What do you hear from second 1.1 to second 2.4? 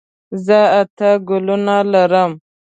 ګلونه لرم.